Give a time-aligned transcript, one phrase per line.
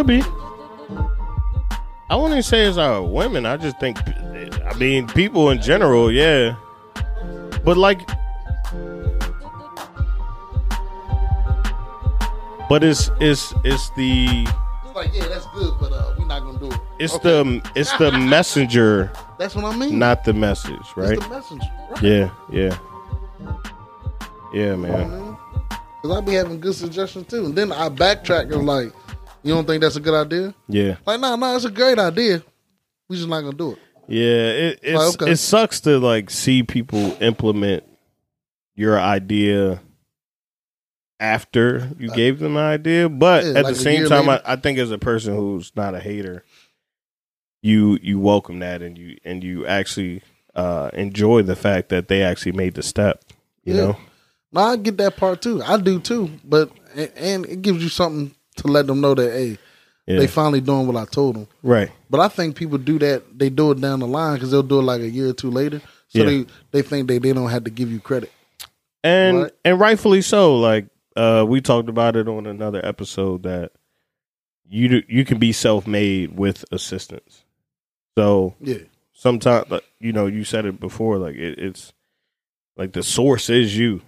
[0.00, 0.22] could be.
[2.08, 3.44] I wouldn't say it's our women.
[3.46, 6.56] I just think, I mean, people in general, yeah.
[7.64, 8.00] But like,
[12.68, 14.26] but it's it's it's the
[14.86, 16.80] It's like, yeah, that's good, but uh, we're not gonna do it.
[16.98, 17.28] it's Okay.
[17.42, 19.98] the it's the messenger, That's what I mean.
[19.98, 21.20] not the message, It's right?
[21.20, 21.66] the messenger.
[21.90, 22.02] Right.
[22.02, 22.78] Yeah, yeah,
[24.54, 25.36] yeah, man.
[26.02, 27.44] Because I be having good suggestions too.
[27.44, 28.92] And then I backtrack and like,
[29.42, 30.54] you don't think that's a good idea?
[30.68, 32.42] Yeah, Like, no, no, it's a great idea.
[33.08, 33.78] We just not gonna do it.
[34.08, 34.24] yeah.
[34.68, 35.32] It it's, Like, okay.
[35.32, 37.84] it sucks to like see people implement
[38.76, 39.80] your idea
[41.18, 44.40] after you gave them the idea, but Yeah, at like the same time, I.
[44.44, 46.44] I think as a person who's not a hater,
[47.62, 50.22] you you welcome that and you and you actually
[50.54, 53.22] uh, enjoy the fact that they actually made the step.
[53.64, 53.80] You Yeah.
[53.82, 53.96] know,
[54.52, 55.62] No, I get that part too.
[55.62, 56.30] I do too.
[56.42, 58.34] But and, and it gives you something
[58.66, 59.58] to let them know that hey,
[60.06, 61.46] yeah, they finally doing what I told them.
[61.62, 61.90] right.
[62.08, 63.38] But I think people do that.
[63.38, 65.50] They do it down the line because they'll do it like a year or two
[65.50, 65.80] later.
[66.08, 66.24] So Yeah.
[66.24, 68.30] they they think they they don't have to give you credit.
[69.04, 69.52] and Right.
[69.64, 70.56] and rightfully so.
[70.58, 73.72] Like uh, we talked about it on another episode that
[74.68, 77.44] you do, you can be self made with assistance.
[78.16, 78.78] So Yeah.
[79.12, 81.18] sometimes, like, you know, you said it before.
[81.18, 81.92] Like it, it's
[82.76, 84.00] like the source is you.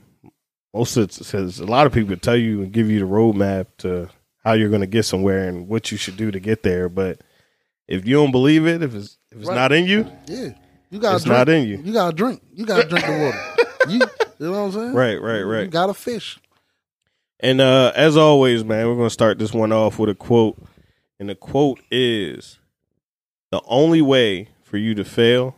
[0.74, 3.66] Most of it says a lot of people tell you and give you the roadmap
[3.78, 4.08] to
[4.44, 6.88] how you're going to get somewhere and what you should do to get there.
[6.88, 7.20] But
[7.88, 9.54] if you don't believe it, if it's if it's Right.
[9.54, 10.50] not in you, Yeah.
[10.90, 11.38] You gotta It's drink.
[11.38, 11.78] not in you.
[11.82, 12.42] You gotta drink.
[12.52, 13.68] You gotta drink the water.
[13.88, 13.98] You
[14.38, 14.92] you know what I'm saying?
[14.94, 15.62] right, right, right.
[15.64, 16.38] You gotta fish.
[17.40, 20.62] And uh, as always, man, we're going to start this one off with a quote.
[21.18, 22.58] And the quote is
[23.50, 25.56] The only way for you to fail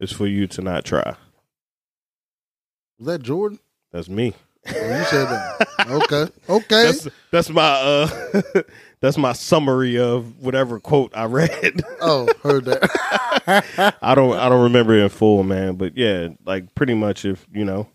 [0.00, 1.16] is for you to not try.
[2.98, 3.58] Was that Jordan?
[3.92, 4.32] That's me.
[4.70, 5.68] Oh, you said that.
[5.88, 6.32] Okay.
[6.48, 6.84] Okay.
[6.84, 8.42] That's that's my uh
[9.00, 11.82] that's my summary of whatever quote I read.
[12.00, 13.96] oh, heard that.
[14.02, 17.46] I don't I don't remember it in full, man, but yeah, like pretty much if,
[17.52, 17.88] you know,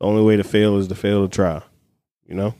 [0.00, 1.60] the only way to fail is to fail to try,
[2.26, 2.54] you know?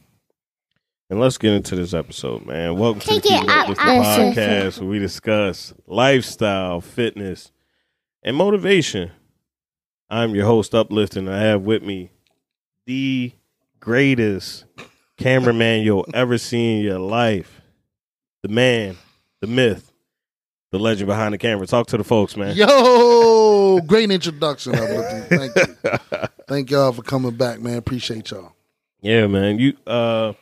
[1.11, 2.77] And let's get into this episode, man.
[2.77, 7.51] Welcome to the it Up out, With the podcast where we discuss lifestyle, fitness,
[8.23, 9.13] and motivation.
[10.11, 12.11] I'm your host, Uplifting, and I have with me
[12.85, 13.33] the
[13.81, 14.65] greatest
[15.17, 17.61] cameraman you'll ever see in your life.
[18.43, 18.97] The man,
[19.41, 19.93] the myth,
[20.71, 21.67] the legend behind the camera.
[21.67, 22.55] Talk to the folks, man.
[22.57, 24.73] Yo, great introduction.
[24.75, 25.65] Thank you.
[26.49, 27.77] Thank y'all for coming back, man.
[27.77, 28.53] Appreciate y'all.
[29.01, 29.59] Yeah, man.
[29.59, 30.33] You uh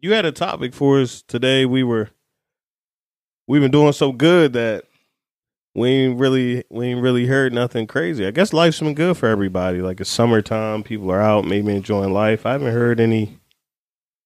[0.00, 1.66] you had a topic for us today.
[1.66, 2.10] We were
[3.46, 4.84] we've been doing so good that
[5.74, 8.26] we ain't really we ain't really heard nothing crazy.
[8.26, 9.80] I guess life's been good for everybody.
[9.80, 12.44] Like it's summertime, people are out, maybe enjoying life.
[12.44, 13.38] I haven't heard any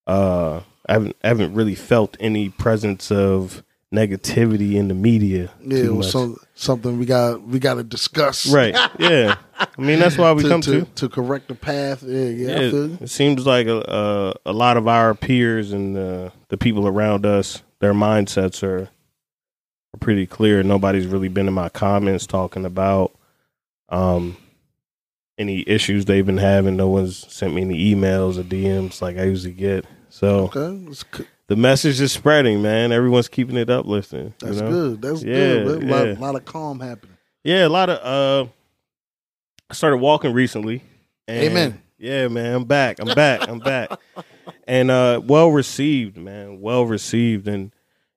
[0.07, 3.63] uh I haven't I haven't really felt any presence of
[3.95, 5.51] negativity in the media.
[5.61, 6.13] Yeah, too it was much.
[6.13, 8.47] some, something we got we got to discuss.
[8.47, 8.75] Right.
[8.99, 9.37] Yeah.
[9.59, 10.85] I mean that's why we to, come to, to.
[10.97, 12.03] to correct the path.
[12.03, 12.61] Yeah, yeah.
[12.61, 16.89] Yeah, it seems like a, a a lot of our peers and uh, the people
[16.89, 18.91] around us, their mindsets are
[19.97, 20.63] pretty clear.
[20.63, 23.13] Nobody's really been in my comments talking about
[23.89, 24.37] um
[25.39, 26.77] any issues they've been having.
[26.77, 29.85] No one's sent me any emails or DMs like I usually get.
[30.09, 32.91] So Okay, c- the message is spreading, man.
[32.93, 34.27] Everyone's keeping it uplifting.
[34.27, 34.71] you that's know?
[34.71, 35.03] good.
[35.03, 35.35] That's Yeah,
[35.65, 35.83] good.
[35.83, 36.15] A lot, yeah.
[36.19, 37.17] lot of calm happening.
[37.45, 37.99] Yeah, a lot of
[38.47, 38.51] uh
[39.71, 40.83] I started walking recently.
[41.29, 41.83] and- Amen.
[41.99, 42.55] Yeah, man.
[42.55, 42.99] I'm back.
[43.01, 43.49] I'm back.
[43.49, 43.91] I'm back.
[44.69, 46.61] And uh well received, man.
[46.61, 47.73] Well received and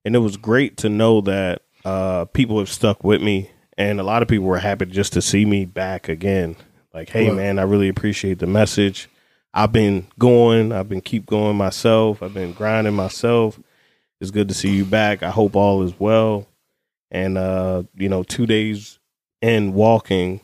[0.05, 4.03] and it was great to know that uh people have stuck with me and a
[4.03, 6.55] lot of people were happy just to see me back again.
[6.93, 7.35] Like, hey Right.
[7.35, 9.09] man, I really appreciate the message.
[9.53, 12.21] I've been going, I've been keep going myself.
[12.21, 13.59] I've been grinding myself.
[14.21, 15.23] It's good to see you back.
[15.23, 16.47] I hope all is well.
[17.09, 18.99] And uh, you know, 2 days
[19.41, 20.41] in walking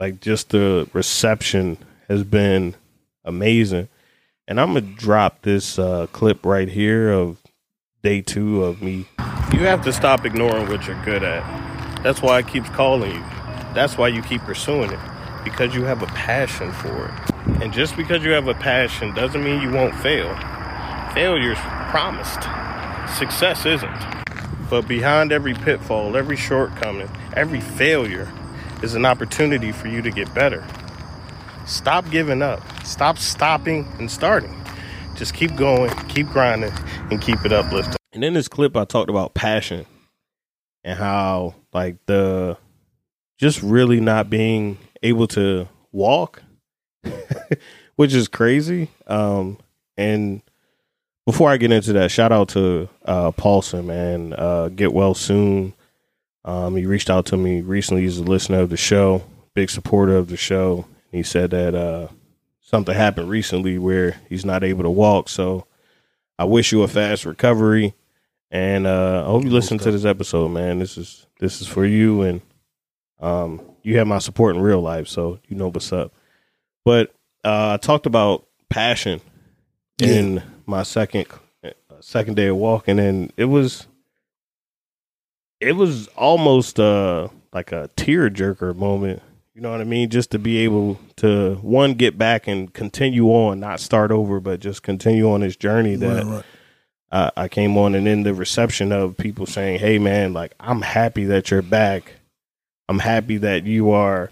[0.00, 1.76] like just the reception
[2.08, 2.74] has been
[3.24, 3.88] amazing.
[4.48, 7.41] And I'm gonna drop this uh, clip right here of
[8.02, 9.06] day two of me.
[9.52, 12.02] You have to stop ignoring what you're good at.
[12.02, 13.24] That's why it keeps calling you.
[13.74, 14.98] That's why you keep pursuing it
[15.44, 17.62] because you have a passion for it.
[17.62, 20.34] And just because you have a passion doesn't mean you won't fail.
[21.14, 21.58] Failure's
[21.90, 22.42] promised.
[23.18, 23.96] Success isn't.
[24.68, 28.32] But behind every pitfall, every shortcoming, every failure
[28.82, 30.64] is an opportunity for you to get better.
[31.66, 32.62] Stop giving up.
[32.84, 34.61] Stop stopping and starting.
[35.16, 36.72] Just keep going, keep grinding,
[37.10, 37.96] and keep it uplifting.
[38.12, 39.86] And in this clip, I talked about passion
[40.84, 42.56] and how, like, the
[43.38, 46.42] just really not being able to walk,
[47.96, 48.88] which is crazy.
[49.06, 49.58] Um,
[49.96, 50.42] and
[51.26, 54.32] before I get into that, shout out to uh, Paulson, man.
[54.32, 55.74] Uh, get well soon.
[56.44, 58.02] Um, he reached out to me recently.
[58.02, 59.22] He's a listener of the show,
[59.54, 60.86] big supporter of the show.
[61.10, 62.08] He said that uh,
[62.72, 65.28] something happened recently where he's not able to walk.
[65.28, 65.66] So
[66.38, 67.94] I wish you a fast recovery,
[68.50, 70.78] and uh, I hope you listen to this episode, man.
[70.78, 72.40] This is this is for you, and
[73.20, 76.12] um, you have my support in real life, so you know what's up.
[76.84, 77.14] But
[77.44, 79.20] uh, I talked about passion
[80.00, 81.26] in my second
[81.62, 81.70] uh,
[82.00, 83.86] second day of walking, and it was
[85.60, 89.22] it was almost uh like a tear jerker moment.
[89.54, 90.08] You know what I mean?
[90.08, 94.60] Just to be able to one get back and continue on, not start over, but
[94.60, 96.44] just continue on this journey that Right, right.
[97.10, 100.80] uh, I came on, and then the reception of people saying, "Hey, man, like I'm
[100.80, 102.14] happy that you're back.
[102.88, 104.30] I'm happy that you are,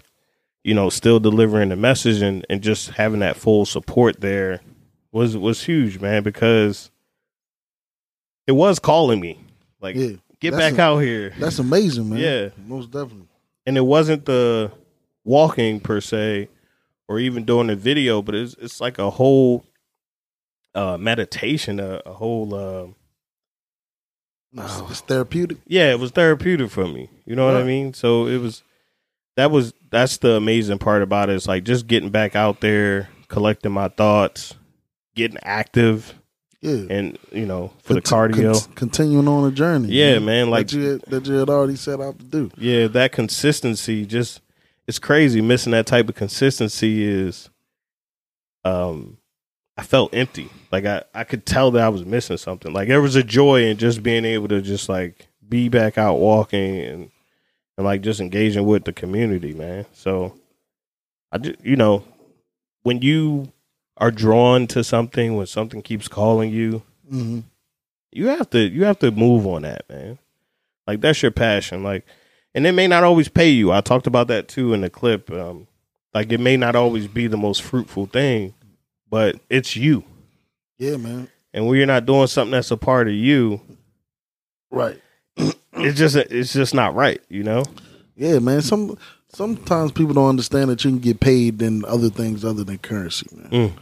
[0.63, 4.61] you know, still delivering the message, and and just having that full support there
[5.11, 6.89] was was huge, man, because
[8.47, 9.39] it was calling me,
[9.81, 12.17] like, Yeah, get back a- out here, that's amazing, man.
[12.19, 12.49] Yeah.
[12.65, 13.27] most definitely.
[13.67, 14.71] and it wasn't the
[15.23, 16.49] walking per se,
[17.07, 19.65] or even doing a video, but it's it's like a whole
[20.75, 22.53] uh meditation, a, a whole.
[22.55, 22.87] Uh,
[24.53, 25.57] it's therapeutic.
[25.65, 27.09] yeah, it was therapeutic for me.
[27.25, 27.93] You know what I mean?
[27.93, 28.63] So it was
[29.37, 31.35] that was that's the amazing part about it.
[31.35, 34.53] It's like just getting back out there, collecting my thoughts,
[35.15, 36.15] getting active,
[36.59, 38.61] Yeah, and you know for the cardio.
[38.65, 39.87] con- continuing on a journey.
[39.89, 42.51] Yeah, man, like- that you had, that you had already set out to do.
[42.57, 44.41] yeah, that consistency just
[44.91, 45.39] it's crazy.
[45.39, 47.49] Missing that type of consistency is,
[48.65, 49.19] um,
[49.77, 50.49] I felt empty.
[50.69, 52.73] Like I I could tell that I was missing something.
[52.73, 56.15] Like there was a joy in just being able to just like be back out
[56.19, 57.09] walking and
[57.77, 59.85] and like just engaging with the community, man.
[59.93, 60.37] So
[61.31, 62.03] I just you know
[62.83, 63.53] when you
[63.95, 67.39] are drawn to something, when something keeps calling you, hmm
[68.11, 70.19] you have to you have to move on that, man.
[70.85, 71.81] Like that's your passion.
[71.81, 72.05] Like
[72.53, 73.71] and it may not always pay you.
[73.71, 75.31] I talked about that too in the clip.
[75.31, 75.67] Um
[76.13, 78.53] like it may not always be the most fruitful thing,
[79.09, 80.03] but it's you.
[80.77, 81.29] Yeah, man.
[81.53, 83.61] And when you're not doing something that's a part of you,
[84.69, 85.01] Right.
[85.37, 87.63] it's just it's just not right, you know?
[88.15, 88.61] Yeah, man.
[88.61, 88.97] Some
[89.33, 93.27] sometimes people don't understand that you can get paid in other things other than currency,
[93.33, 93.49] man.
[93.51, 93.73] Mm.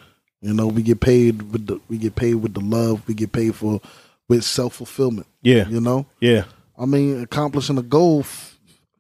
[0.42, 3.08] You know, we get paid with the we get paid with the love.
[3.08, 3.82] We get paid for
[4.28, 5.28] with self fulfillment.
[5.42, 5.68] Yeah.
[5.68, 6.46] You know, Yeah.
[6.78, 8.24] I mean, accomplishing a goal,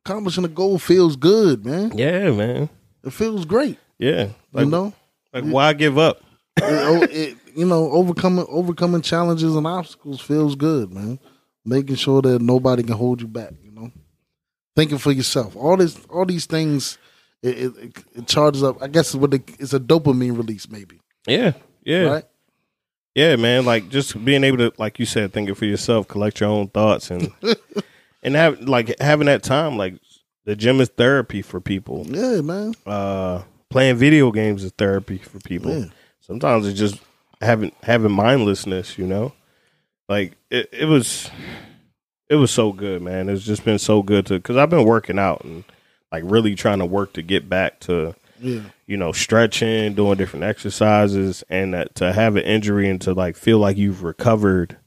[0.06, 1.92] accomplishing a goal feels good, man.
[1.96, 2.70] Yeah, man.
[3.04, 3.78] It feels great.
[3.98, 4.30] Yeah.
[4.52, 4.94] Like, you know,
[5.34, 6.22] like why give up?
[6.58, 11.20] it, it, you know, overcoming overcoming challenges and obstacles feels good, man.
[11.66, 13.52] Making sure that nobody can hold you back.
[13.64, 13.92] You know,
[14.76, 15.56] thinking for yourself.
[15.56, 16.98] All this, all these things,
[17.44, 18.82] it, it, it, charges up.
[18.82, 21.02] I guess it's what it, it's a dopamine release, maybe.
[21.28, 21.54] Yeah.
[21.84, 22.04] Yeah.
[22.04, 22.24] Right?
[23.16, 23.66] Yeah, man.
[23.66, 27.12] Like just being able to, like you said, thinking for yourself, collect your own thoughts,
[27.12, 27.32] and
[28.22, 29.78] and have like having that time.
[29.78, 29.96] Like
[30.46, 32.06] the gym is therapy for people.
[32.08, 32.74] Yeah, man.
[32.86, 35.72] Uh, playing video games is therapy for people.
[35.72, 35.86] Yeah.
[36.22, 37.00] Sometimes it's just
[37.42, 38.98] having having mindlessness.
[38.98, 39.34] You know,
[40.08, 41.30] like it, it was
[42.30, 43.30] it was so good, man.
[43.30, 45.64] It's just been so good to because I've been working out and
[46.12, 50.46] like really trying to work to get back to Yeah, you know, stretching, doing different
[50.46, 54.78] exercises, and that, to have an injury and to like feel like you've recovered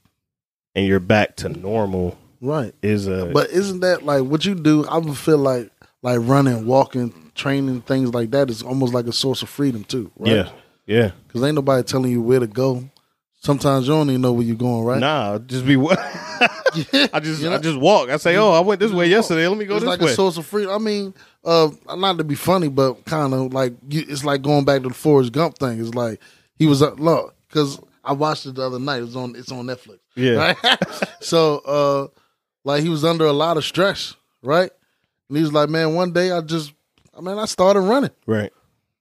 [0.75, 2.75] and you're back to normal right.
[2.83, 4.87] is a But isn't that like what you do?
[4.87, 5.71] I would feel like
[6.03, 10.11] like running, walking, training, things like that is almost like a source of freedom too.
[10.19, 10.33] Right?
[10.33, 10.51] yeah,
[10.87, 11.11] yeah.
[11.27, 12.85] because ain't nobody telling you where to go.
[13.41, 14.85] Sometimes you don't even know where you're going.
[14.85, 15.01] Right?
[15.01, 15.99] Nah, just be what
[17.13, 18.09] I just I just walk.
[18.09, 19.47] I say, oh, I went this way yesterday.
[19.49, 20.13] Let me go it's this like way.
[20.13, 20.73] a source of freedom.
[20.73, 24.65] I mean, uh, not to be funny, but kind of like you, it's like going
[24.65, 25.81] back to the Forrest Gump thing.
[25.81, 26.21] It's like
[26.57, 28.99] he was uh, look because I watched it the other night.
[28.99, 29.37] It was on.
[29.37, 29.99] It's on Netflix.
[30.15, 30.79] yeah, Right?
[31.21, 32.21] so, uh,
[32.65, 34.71] like he was under a lot of stress, right?
[35.29, 36.73] And he was like, "Man, one day I just,
[37.17, 38.11] I mean, I started running.
[38.27, 38.53] right,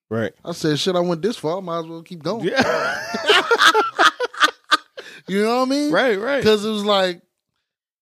[0.09, 0.31] right.
[0.45, 1.57] I said, shit, I went this far.
[1.57, 2.45] I might as well keep going.
[2.47, 2.61] Yeah,
[5.27, 5.91] You know what I mean?
[5.91, 7.21] right, right, Because it was like,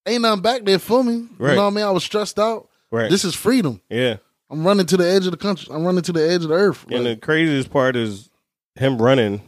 [0.06, 1.28] ain't nothing back there for me.
[1.38, 1.52] Right.
[1.52, 1.86] You know what I mean?
[1.86, 2.70] I was stressed out.
[2.92, 3.10] right.
[3.12, 3.82] This is freedom.
[3.90, 4.18] yeah.
[4.52, 5.68] I'm running to the edge of the country.
[5.72, 6.84] I'm running to the edge of the earth.
[6.90, 8.32] And the craziest part is
[8.74, 9.44] him running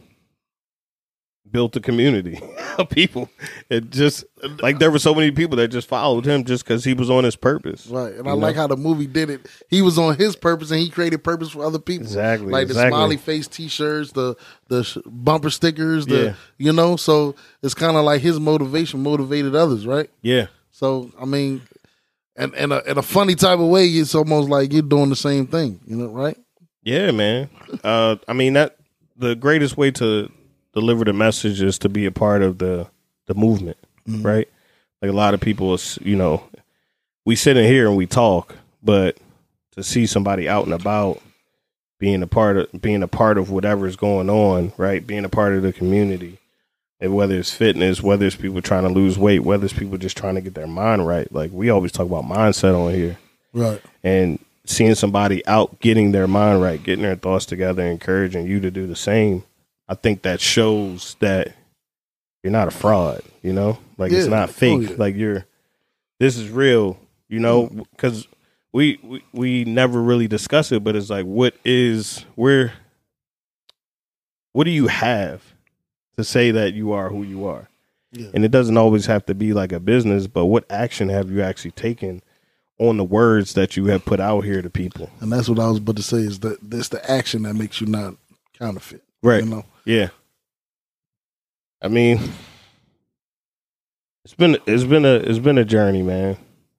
[1.52, 2.40] built a community
[2.78, 3.28] of people.
[3.68, 4.24] It just
[4.60, 7.24] like there were so many people that just followed him just because he was on
[7.24, 7.86] his purpose.
[7.86, 8.12] right.
[8.14, 9.46] And I You like how the movie did it.
[9.68, 12.06] He was on his purpose and he created purpose for other people.
[12.06, 12.50] Exactly.
[12.50, 14.34] Like the smiley face T-shirts, the
[14.68, 16.34] the sh- bumper stickers, the Yeah.
[16.58, 16.96] you know.
[16.96, 20.10] So it's kind of like his motivation motivated others, right?
[20.22, 20.46] Yeah.
[20.70, 21.62] So I mean,
[22.34, 25.16] and in a in a funny type of way, it's almost like you're doing the
[25.16, 26.36] same thing, you know, right?
[26.82, 27.48] Yeah, man.
[27.84, 28.76] Uh, I mean that
[29.16, 30.32] the greatest way to
[30.74, 32.86] deliver the message is to be a part of the
[33.26, 33.76] the movement,
[34.08, 34.24] Mhm.
[34.24, 34.48] right?
[35.00, 36.42] Like a lot of people, is, you know,
[37.24, 39.16] we sit in here and we talk, but
[39.76, 41.20] to see somebody out and about,
[42.00, 45.06] being a part of being a part of whatever is going on, right?
[45.06, 46.38] Being a part of the community,
[47.00, 50.16] and whether it's fitness, whether it's people trying to lose weight, whether it's people just
[50.16, 51.32] trying to get their mind right.
[51.32, 53.18] Like we always talk about mindset on here
[53.52, 53.80] Right.
[54.02, 58.70] and seeing somebody out getting their mind right, getting their thoughts together, encouraging you to
[58.70, 59.44] do the same,
[59.92, 61.54] I think that shows that
[62.42, 63.78] you're not a fraud, you know?
[63.98, 64.30] Like it's Yeah.
[64.30, 64.90] not Oh, fake.
[64.90, 64.96] yeah.
[64.98, 65.44] Like you're
[66.18, 67.84] this is real, you know, mm.
[67.98, 68.26] cuz
[68.72, 72.72] we, we we never really discuss it, but it's like what is where
[74.54, 75.42] what do you have
[76.16, 77.68] to say that you are who you are?
[78.12, 78.28] Yeah.
[78.34, 81.42] And it doesn't always have to be like a business, but what action have you
[81.42, 82.22] actually taken
[82.78, 85.10] on the words that you have put out here to people?
[85.20, 87.80] And that's what I was about to say is that this the action that makes
[87.82, 88.16] you not
[88.58, 89.02] counterfeit.
[89.22, 89.44] Right.
[89.44, 89.64] You know.
[89.84, 90.08] Yeah.
[91.80, 92.20] I mean,
[94.24, 96.36] it's been it's been a it's been a journey, man.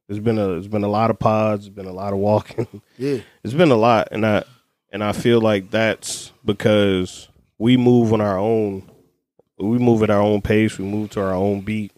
[0.09, 2.67] It's been a it's been a lot of pods, it's been a lot of walking.
[2.97, 3.19] Yeah.
[3.43, 4.43] It's been a lot and I
[4.91, 8.89] and I feel like that's because we move on our own
[9.57, 11.91] we move at our own pace, we move to our own beat.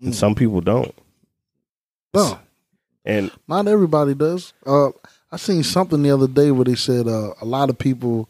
[0.00, 0.16] And Mm.
[0.16, 0.92] some people don't.
[2.12, 2.38] No,
[3.04, 4.52] And not everybody does.
[4.66, 4.88] Uh,
[5.30, 8.28] I seen something the other day where they said uh, a lot of people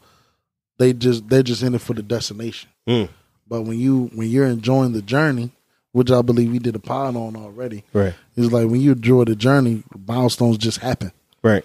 [0.77, 2.69] they just they're just in it for the destination.
[2.87, 3.09] Mm.
[3.47, 5.51] But when you when you're enjoying the journey,
[5.91, 9.25] which I believe we did a pod on already, right, it's like when you enjoy
[9.25, 11.11] the journey, milestones just happen.
[11.43, 11.63] right.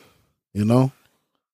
[0.54, 0.90] You know,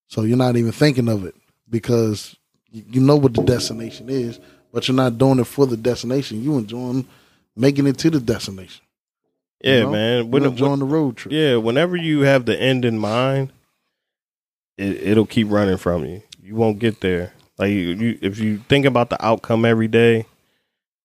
[0.09, 1.35] so you're not even thinking of it
[1.69, 2.37] because
[2.71, 4.39] you you know what the destination is,
[4.73, 6.43] but you're not doing it for the destination.
[6.43, 7.07] You enjoying
[7.57, 8.83] making it to the destination.
[9.63, 9.91] you Yeah, know?
[9.93, 10.17] man.
[10.33, 11.33] You're When, the road trip.
[11.33, 13.53] Yeah, whenever you have the end in mind,
[14.79, 16.23] it, it'll keep running from you.
[16.43, 17.33] You won't get there.
[17.59, 20.27] Like you, you, if you think about the outcome every day,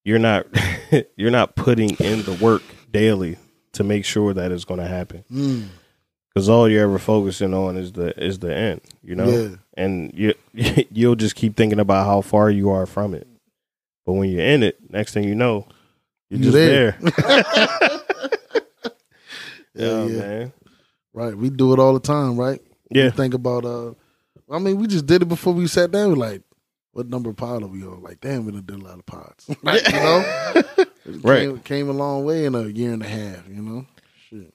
[0.04, 0.48] you're not
[1.16, 3.38] you're not putting in the work daily
[3.74, 5.24] to make sure that it's going to happen.
[5.32, 5.66] Mm,
[6.34, 8.82] Because all you're ever focusing on is the is the end.
[9.04, 9.56] You know, Yeah.
[9.76, 10.34] and you
[10.92, 13.28] you'll just keep thinking about how far you are from it.
[14.06, 15.68] But when you're in it, next thing you know,
[16.32, 16.98] you're You're just there.
[17.00, 18.00] there.
[19.76, 20.20] Yeah, yeah, yeah.
[20.20, 20.54] man.
[21.14, 21.36] Right.
[21.36, 22.60] We do it all the time, right?
[22.92, 23.06] Yeah.
[23.06, 23.94] We think about uh
[24.52, 26.10] I mean, we just did it before we sat down.
[26.10, 26.42] We're like,
[26.92, 28.02] what number of pod are we on?
[28.02, 29.50] Like, damn, we done did a lot of pods.
[29.64, 30.24] Like, you know?
[30.78, 30.90] It
[31.24, 31.48] Right.
[31.48, 33.86] Came, came a long way in a year and a half, you know?
[34.30, 34.54] Shit.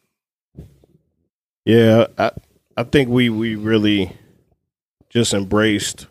[1.64, 2.30] Yeah, I
[2.76, 4.16] I think we we really
[5.08, 6.06] just embraced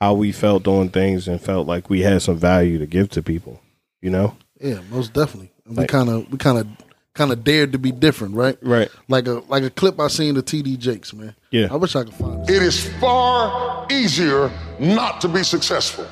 [0.00, 3.22] how we felt doing things and felt like we had some value to give to
[3.22, 3.60] people.
[4.00, 5.52] You know, Yeah, most definitely.
[5.66, 6.38] And we kinda we
[7.14, 8.56] kinda kinda dared to be different, right?
[8.62, 8.90] right?
[9.08, 11.34] Like a like a clip I seen of TD Jakes, man.
[11.50, 11.68] Yeah.
[11.70, 12.54] I wish I could find it.
[12.54, 16.06] It is far easier not to be successful.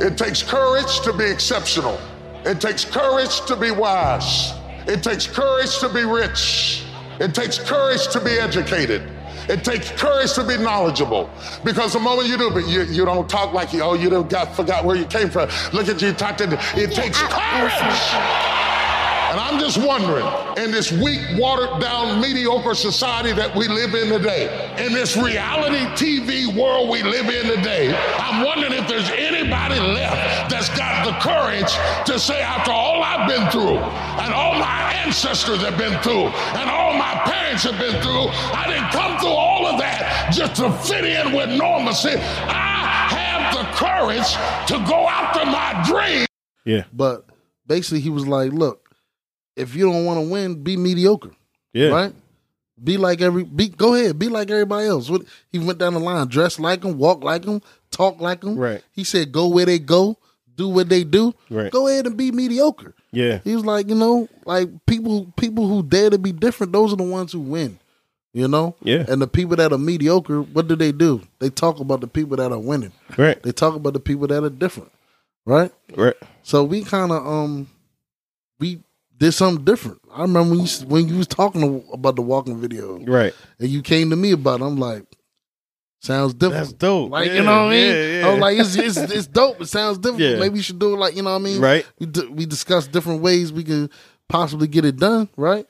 [0.00, 1.98] It takes courage to be exceptional.
[2.44, 4.52] It takes courage to be wise.
[4.86, 6.84] It takes courage to be rich.
[7.18, 9.02] It takes courage to be educated.
[9.48, 11.30] It takes courage to be knowledgeable.
[11.64, 14.28] Because the moment you do, but you, you don't talk like you, oh, you don't
[14.28, 15.48] got forgot where you came from.
[15.72, 16.44] Look at you talk to
[16.76, 18.65] it takes courage.
[19.30, 20.24] And I'm just wondering,
[20.56, 24.46] in this weak, watered down, mediocre society that we live in today,
[24.78, 30.50] in this reality TV world we live in today, I'm wondering if there's anybody left
[30.50, 31.72] that's got the courage
[32.06, 36.70] to say, after all I've been through, and all my ancestors have been through, and
[36.70, 40.70] all my parents have been through, I didn't come through all of that just to
[40.70, 42.14] fit in with normalcy.
[42.14, 44.32] I have the courage
[44.68, 46.26] to go after my dream.
[46.64, 47.24] Yeah, But
[47.66, 48.85] basically he was like, Look,
[49.56, 51.32] if you don't want to win, be mediocre.
[51.72, 52.12] yeah, right?
[52.82, 55.08] Be like every be go ahead, be like everybody else.
[55.08, 58.56] What he went down the line, dress like them, walk like them, talk like them.
[58.56, 58.82] Right.
[58.92, 60.18] He said, "Go where they go,
[60.56, 61.34] do what they do.
[61.48, 61.72] Right.
[61.72, 65.82] Go ahead and be mediocre." yeah, He was like, you know, like people people who
[65.82, 67.78] dare to be different, those are the ones who win.
[68.34, 68.76] You know?
[68.82, 69.06] Yeah.
[69.08, 71.22] And the people that are mediocre, what do they do?
[71.38, 72.92] They talk about the people that are winning.
[73.16, 74.92] right, They talk about the people that are different.
[75.46, 75.72] Right?
[75.96, 76.16] right.
[76.42, 77.68] So we kind of um
[78.60, 78.80] we
[79.18, 80.00] did something different.
[80.12, 83.34] I remember when you when you was talking about the walking video Right.
[83.58, 84.64] and you came to me about it.
[84.64, 85.04] I'm like,
[86.00, 86.64] sounds different.
[86.66, 87.10] That's dope.
[87.10, 87.86] Like Yeah, you know what I mean?
[87.94, 88.26] yeah, yeah.
[88.26, 89.60] I was like, it's, it's it's dope.
[89.60, 90.20] It sounds different.
[90.22, 90.36] Yeah.
[90.38, 91.60] Maybe you should do it like you know what I mean?
[91.60, 91.86] Right.
[91.98, 93.90] We d- we discussed different ways we can
[94.28, 95.28] possibly get it done.
[95.36, 95.66] Right.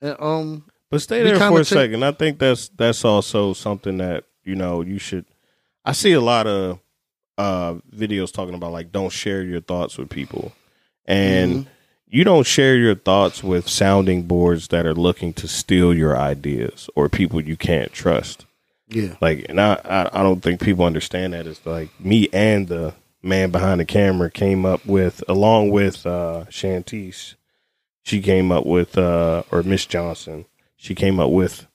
[0.00, 2.02] And um, But stay there for a second.
[2.04, 5.24] I think that's that's also something that you know you should.
[5.84, 6.78] I see a lot of
[7.36, 10.52] uh videos talking about like don't share your thoughts with people,
[11.06, 11.68] and Mm-hmm.
[12.10, 16.88] You don't share your thoughts with sounding boards that are looking to steal your ideas
[16.96, 18.46] or people you can't trust.
[18.88, 21.46] yeah, Like, and I I, I don't think people understand that.
[21.46, 26.44] It's like me and the man behind the camera came up with, along with uh,
[26.48, 27.34] Shantice,
[28.02, 30.46] she came up with, uh, or Miss Johnson,
[30.76, 31.66] she came up with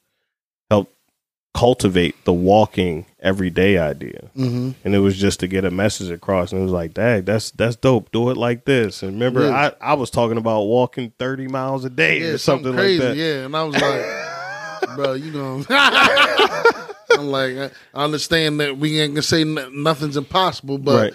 [1.54, 4.30] cultivate the walking everyday idea.
[4.36, 4.72] Mm-hmm.
[4.84, 6.52] And it was just to get a message across.
[6.52, 8.12] And it was like, dang, that's that's dope.
[8.12, 9.04] Do it like this.
[9.04, 9.72] And remember, Yeah.
[9.82, 13.00] I, I was talking about walking 30 miles a day Yeah, or something, crazy.
[13.04, 13.18] like that.
[13.18, 15.64] Yeah, and I was like, bro, you know.
[17.12, 17.56] I'm like,
[17.94, 21.14] I understand that we ain't gonna say n- nothing's impossible, but Right.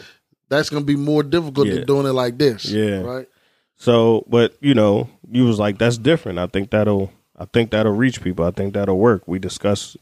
[0.48, 1.74] that's gonna be more difficult Yeah.
[1.76, 2.64] than doing it like this.
[2.66, 3.00] Yeah.
[3.00, 3.28] right.
[3.76, 6.38] So, but you know, you was like, that's different.
[6.38, 8.44] I think that'll, I think that'll reach people.
[8.44, 9.26] I think that'll work.
[9.26, 9.96] We discuss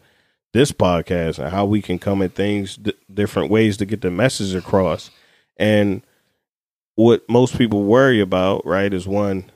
[0.56, 4.10] this podcast and how we can come at things d- different ways to get the
[4.10, 5.10] message across.
[5.58, 6.02] And
[6.94, 9.50] what most people worry about, right, is one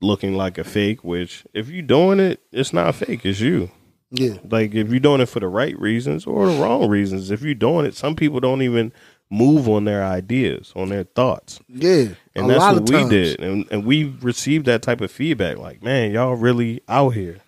[0.00, 1.04] looking like a fake.
[1.04, 3.26] Which, if you're doing it, it's not fake.
[3.26, 3.70] It's you.
[4.10, 7.30] Yeah, Like if you're doing it for the right reasons or the wrong reasons.
[7.30, 8.92] If you're doing it, some people don't even
[9.30, 12.06] move on their ideas, on their thoughts yeah.
[12.36, 13.10] and that's what we times.
[13.10, 17.40] did and, and we received that type of feedback like man y'all really out here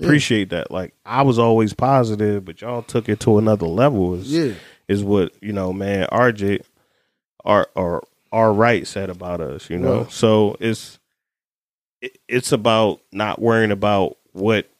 [0.00, 0.70] appreciate that.
[0.70, 4.54] Like i was always positive but y'all took it to another level is, Yeah,
[4.88, 6.62] is what you know man rj
[7.44, 8.02] our or
[8.32, 10.02] our right said about us you know?
[10.02, 10.12] Right.
[10.12, 10.98] so it's
[12.00, 14.70] it, it's about not worrying about what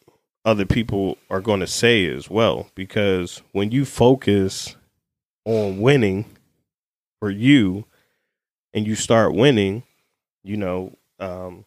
[0.45, 4.77] other people are going to say as well because when you focus
[5.45, 6.25] on winning
[7.19, 7.85] for you
[8.73, 9.83] and you start winning
[10.43, 11.65] you know um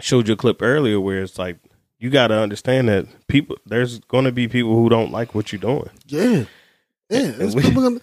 [0.00, 1.56] I showed you a clip earlier where it's like
[1.98, 5.52] you got to understand that people there's going to be people who don't like what
[5.52, 6.44] you're doing yeah,
[7.10, 7.46] yeah.
[7.54, 8.00] We- people gonna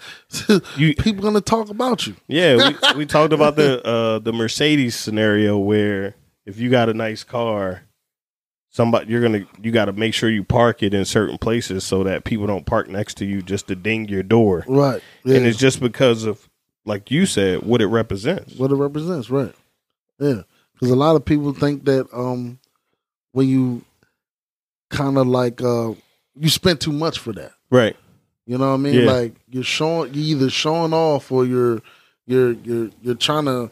[0.78, 2.16] you people gonna talk about you.
[2.28, 6.94] Yeah, we, we talked about the uh, the Mercedes scenario where if you got a
[6.94, 7.84] nice car,
[8.70, 12.04] somebody you're gonna you got to make sure you park it in certain places so
[12.04, 15.02] that people don't park next to you just to ding your door, Right.
[15.26, 15.38] Yeah.
[15.38, 16.48] and it's just because of
[16.86, 18.56] like you said what it represents.
[18.56, 19.54] what it represents, right?
[20.20, 22.60] Yeah, because a lot of people think that um,
[23.34, 23.84] when you
[24.92, 25.94] kind of like uh,
[26.40, 27.54] you spent too much for that.
[27.70, 27.96] Right.
[28.46, 28.94] You know what I mean?
[29.02, 29.12] Yeah.
[29.12, 31.82] Like you're showing, you either showing off or you're
[32.28, 33.72] you're you're you're trying to,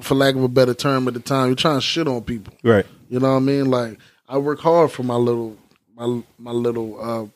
[0.00, 2.52] for lack of a better term, at the time, you're trying to shit on people.
[2.62, 2.86] Right.
[3.08, 3.66] You know what I mean?
[3.70, 5.56] Like I work hard for my little
[5.96, 7.26] my my little uh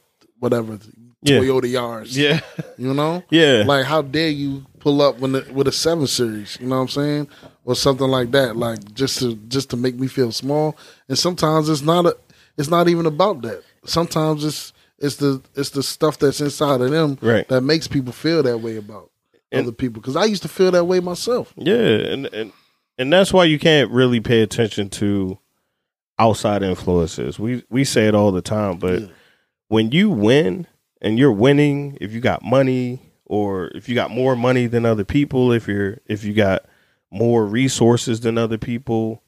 [0.40, 0.78] whatever
[1.22, 1.38] Yeah.
[1.38, 2.16] Toyota Yaris.
[2.16, 2.40] Yeah.
[2.78, 3.22] You know?
[3.30, 3.62] Yeah.
[3.66, 6.82] Like how dare you pull up when the, with a seven series, you know what
[6.82, 7.28] I'm saying?
[7.64, 8.56] Or something like that.
[8.56, 10.76] Like just to just to make me feel small.
[11.08, 12.16] And sometimes it's not a
[12.60, 13.62] it's not even about that.
[13.84, 17.48] Sometimes it's it's the it's the stuff that's inside of them Right.
[17.48, 19.10] that makes people feel that way about
[19.50, 20.00] And- other people.
[20.02, 21.52] Because I used to feel that way myself.
[21.56, 22.52] Yeah, and and
[22.98, 25.38] and that's why you can't really pay attention to
[26.18, 27.38] outside influences.
[27.38, 29.06] We we say it all the time, but Yeah.
[29.68, 30.66] when you win
[31.00, 35.04] and you're winning, if you got money or if you got more money than other
[35.04, 36.66] people, if you're if you got
[37.10, 39.22] more resources than other people,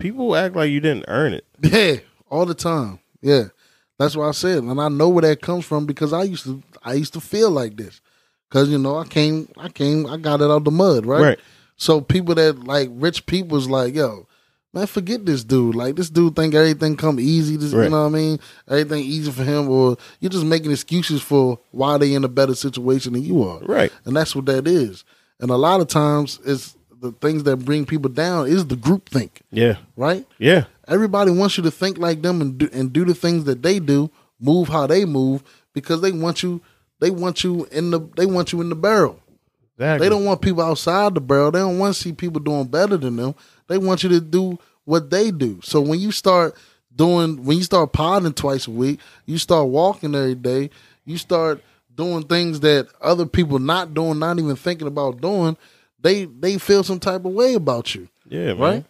[0.00, 1.44] people act like you didn't earn it.
[1.62, 1.96] Yeah,
[2.34, 2.98] all the time.
[3.22, 3.44] Yeah,
[3.98, 6.62] that's what I said, and I know where that comes from because I used to
[6.82, 8.00] I used to feel like this
[8.48, 11.20] because you know I came I came I got it out the mud right.
[11.22, 11.38] Right.
[11.76, 14.26] So people that like rich people's like yo.
[14.72, 15.76] Man, forget this dude.
[15.76, 17.56] Like this dude think everything come easy.
[17.56, 17.84] This, Right.
[17.84, 18.40] You know what I mean?
[18.68, 22.56] Everything easy for him, or you're just making excuses for why they in a better
[22.56, 23.60] situation than you are.
[23.60, 23.92] Right.
[24.04, 25.04] And that's what that is.
[25.38, 29.08] And a lot of times, it's the things that bring people down is the group
[29.08, 29.76] think, Yeah.
[29.96, 30.26] right?
[30.38, 30.64] Yeah.
[30.86, 33.78] Everybody wants you to think like them and do, and do the things that they
[33.78, 35.42] do, move how they move
[35.72, 36.60] because they want you.
[37.00, 38.00] They want you in the.
[38.16, 39.20] They want you in the barrel.
[39.76, 40.06] Exactly.
[40.06, 41.50] They don't want people outside the barrel.
[41.50, 43.34] They don't want to see people doing better than them.
[43.66, 45.60] They want you to do what they do.
[45.62, 46.54] So when you start
[46.94, 50.70] doing, when you start podding twice a week, you start walking every day,
[51.04, 51.62] you start
[51.94, 55.56] doing things that other people not doing, not even thinking about doing.
[56.00, 58.08] They they feel some type of way about you.
[58.28, 58.58] Yeah, man.
[58.58, 58.84] Right?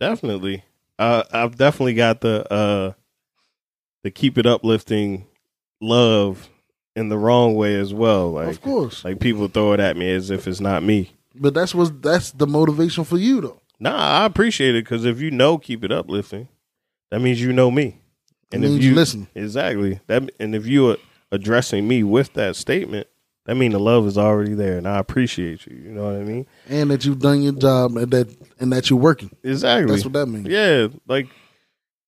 [0.00, 0.64] Definitely.
[0.98, 2.92] Uh, I've definitely got the uh,
[4.02, 5.26] the keep it uplifting
[5.80, 6.48] love
[6.94, 8.32] in the wrong way as well.
[8.32, 11.12] Like, of course, like people throw it at me as if it's not me.
[11.34, 13.60] but that's what that's the motivation for you though.
[13.80, 16.48] Nah, I appreciate it because if you know keep it uplifting,
[17.10, 17.98] that means you know me.
[18.52, 19.28] It means you listen.
[19.34, 20.96] exactly that, and if you are
[21.32, 23.06] addressing me with that statement,
[23.46, 25.76] that means the love is already there, and I appreciate you.
[25.76, 26.46] You know what I mean?
[26.68, 29.30] And that you've done your job and that and that you're working.
[29.42, 29.92] Exactly.
[29.92, 30.46] That's what that means.
[30.46, 31.28] Yeah, like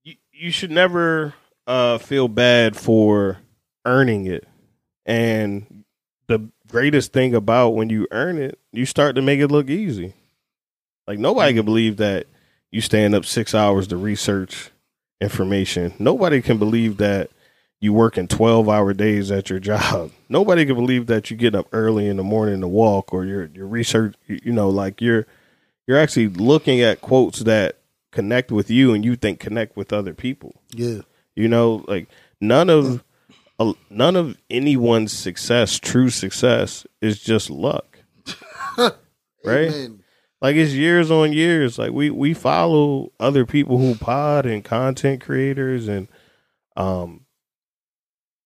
[0.05, 1.35] you, you should never
[1.67, 3.39] uh, feel bad for
[3.85, 4.47] earning it.
[5.05, 5.85] And
[6.29, 10.15] the greatest thing about when you earn it, you start to make it look easy.
[11.09, 12.29] Like nobody can believe that
[12.71, 14.71] you stand up six hours to research
[15.21, 15.93] information.
[15.99, 17.31] Nobody can believe that
[17.81, 20.13] you work in 12 hour days at your job.
[20.29, 23.47] Nobody can believe that you get up early in the morning to walk or your
[23.47, 25.27] your research you know like you're
[25.87, 27.79] you're actually looking at quotes that
[28.11, 30.55] connect with you and you think connect with other people.
[30.71, 31.01] Yeah.
[31.35, 32.09] You know, like
[32.41, 33.03] none of
[33.59, 37.99] uh, none of anyone's success, true success is just luck.
[38.79, 38.93] right?
[39.45, 40.05] Amen.
[40.41, 41.79] Like it's years on years.
[41.79, 46.09] Like we we follow other people who pod and content creators and
[46.77, 47.25] um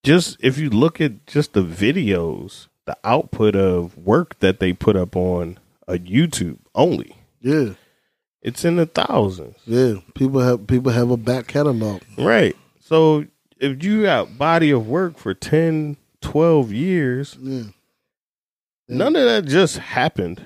[0.05, 4.97] just if you look at just the videos, the output of work that they put
[4.97, 7.71] up on a YouTube only, Yeah.
[8.43, 9.57] it's in the thousands.
[9.67, 9.95] Yeah.
[10.15, 12.03] People have people have a back catalog.
[12.17, 12.57] Right.
[12.81, 13.27] So
[13.61, 17.65] if you got body of work for 10, 12 years, Yeah.
[18.89, 20.45] none of that just happened.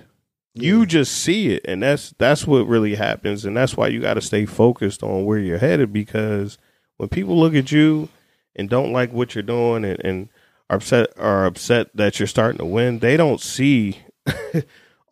[0.55, 4.15] You just see it and that's that's what really happens and that's why you got
[4.15, 6.59] to stay focused on where you're headed because
[6.99, 8.11] when people look at you
[8.55, 10.29] and don't like what you're doing and, and
[10.69, 13.99] are upset are upset that you're starting to win, they don't see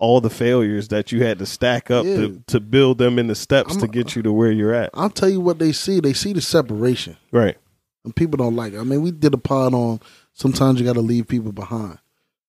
[0.01, 2.17] all the failures that you had to stack up Yeah.
[2.17, 4.91] to, to build them in the steps I'm- to get you to where you're at.
[4.95, 6.01] I'll tell you what they see.
[6.01, 7.17] They see the separation.
[7.31, 7.57] Right.
[8.05, 8.81] and people don't like it.
[8.81, 10.01] I mean, we did a pod on
[10.33, 11.99] sometimes you got to leave people behind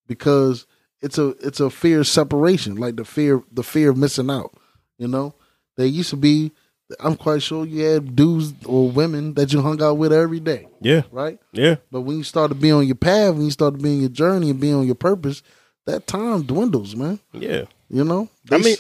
[0.07, 0.65] because
[1.01, 4.53] it's a it's a fear of separation, like the fear the fear of missing out.
[4.97, 5.35] You know,
[5.77, 6.51] there used to be.
[6.99, 10.67] I'm quite sure you had dudes or women that you hung out with every day,
[10.81, 11.03] Yeah.
[11.11, 11.39] right?
[11.53, 11.77] Yeah.
[11.89, 13.99] But when you start to be on your path, when you start to be on
[14.01, 15.41] your journey and be on your purpose,
[15.85, 17.19] that time dwindles, man.
[17.33, 17.65] Yeah.
[17.89, 18.77] You know, I mean,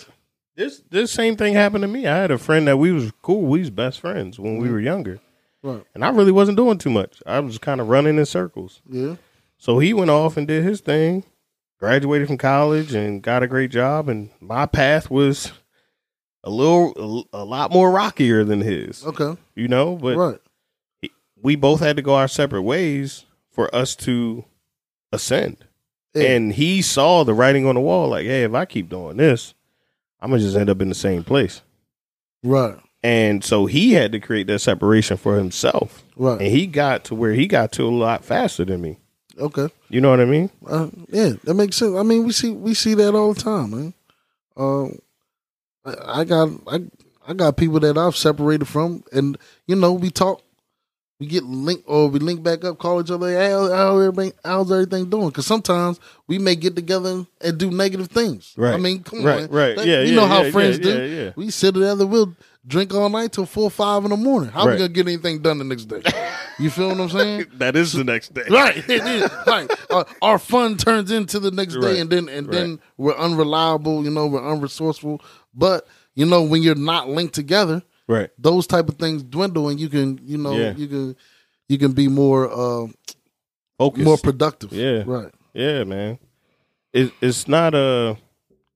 [0.55, 2.07] this this same thing happened to me.
[2.07, 3.41] I had a friend that we was cool.
[3.41, 4.73] We was best friends when we mm-hmm.
[4.73, 5.19] were younger,
[5.63, 5.83] right?
[5.93, 7.21] and I really wasn't doing too much.
[7.25, 8.81] I was kind of running in circles.
[8.89, 9.15] Yeah,
[9.57, 11.23] So he went off and did his thing,
[11.79, 14.07] graduated from college, and got a great job.
[14.07, 15.51] And my path was
[16.43, 19.05] a little, a, a lot more rockier than his.
[19.05, 21.11] okay, You know, but right,
[21.41, 24.45] we both had to go our separate ways for us to
[25.11, 25.65] ascend.
[26.13, 26.23] Yeah.
[26.23, 29.53] And he saw the writing on the wall, like, hey, if I keep doing this,
[30.21, 31.61] I'm gonna just end up in the same place.
[32.43, 36.03] right, And so he had to create that separation for himself.
[36.17, 36.39] right.
[36.41, 38.97] And he got to where he got to a lot faster than me.
[39.37, 39.69] Okay.
[39.89, 40.49] You know what I mean?
[40.67, 41.95] Uh, yeah, that makes sense.
[41.95, 43.93] I mean, we see we see that all the time, man.
[44.57, 44.85] Uh,
[45.85, 46.81] I, I got I
[47.27, 50.41] I got people that I've separated from, and you know, we talk,
[51.21, 54.33] we get linked or we link back up, call each other, hey, how, how everything,
[54.43, 55.27] how's everything doing?
[55.29, 58.55] Because sometimes we may get together and do negative things.
[58.57, 58.73] Right.
[58.73, 59.75] I mean, come Right, on, right.
[59.75, 61.33] That- Yeah, you yeah, know how yeah, friends yeah, do.
[61.35, 64.49] We sit together, we'll drink all night till four, five in the morning.
[64.49, 66.01] How we gonna get anything done the next day?
[66.57, 67.45] You feel what I'm saying?
[67.53, 68.43] That is the next day.
[68.49, 71.93] right it is right uh, our fun turns into the next Right.
[71.93, 75.21] day and then and then we're unreliable you know we're unresourceful
[75.53, 78.29] but you know when you're not linked together Right.
[78.37, 80.73] those type of things dwindle and you can you know Yeah.
[80.75, 81.15] you can
[81.69, 82.87] you can be more uh
[83.77, 84.03] Focus.
[84.03, 85.03] more productive Yeah.
[85.05, 86.19] right Yeah, man.
[86.93, 88.17] It, it's not a.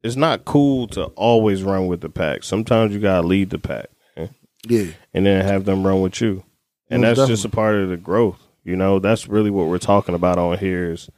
[0.03, 2.43] It's not cool to always run with the pack.
[2.43, 4.29] Sometimes you gotta lead the pack, man,
[4.69, 6.43] yeah and then have them run with you,
[6.89, 8.39] and Most that's just a part of the growth.
[8.63, 10.91] You know, that's really what we're talking about on here.
[10.91, 11.09] Is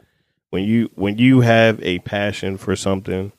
[0.49, 3.32] when you when you have a passion for something,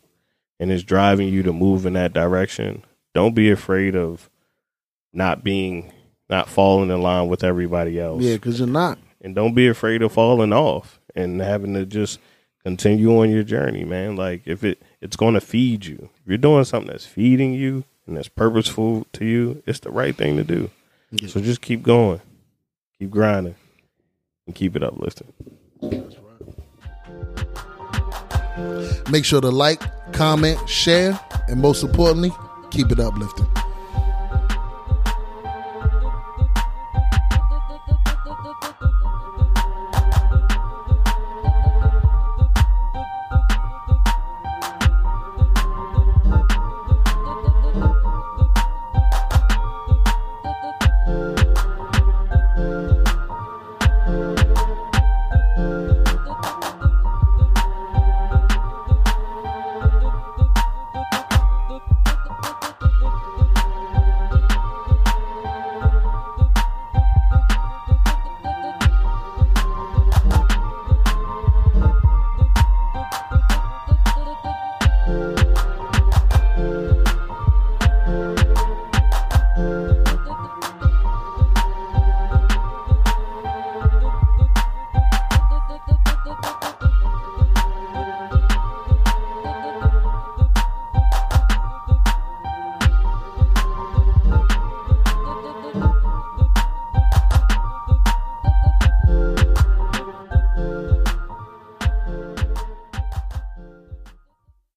[0.60, 2.84] and it's driving you to move in that direction.
[3.14, 4.28] Don't be afraid of
[5.12, 5.92] not being
[6.30, 10.02] not falling in line with everybody else yeah because you're not and don't be afraid
[10.02, 12.18] of falling off and having to just
[12.62, 14.16] continue on your journey, man.
[14.16, 16.10] Like if it it's going to feed you.
[16.22, 20.14] If you're doing something that's feeding you and that's purposeful to you, it's the right
[20.14, 20.70] thing to do.
[21.10, 21.28] Yeah.
[21.28, 22.20] So just keep going,
[22.98, 23.56] keep grinding,
[24.46, 25.32] and keep it uplifting.
[29.10, 29.80] make sure to like
[30.12, 31.18] comment share
[31.48, 32.30] and most importantly
[32.70, 33.46] keep it uplifting